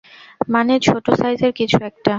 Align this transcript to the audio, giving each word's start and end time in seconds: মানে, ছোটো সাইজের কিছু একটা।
মানে, 0.49 0.73
ছোটো 0.79 1.11
সাইজের 1.15 1.51
কিছু 1.53 1.77
একটা। 1.81 2.09